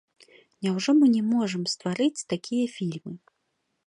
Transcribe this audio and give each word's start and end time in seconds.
Няўжо 0.67 0.95
мы 0.99 1.09
не 1.15 1.19
можам 1.33 1.63
стварыць 1.73 2.25
такія 2.33 2.65
фільмы? 2.77 3.13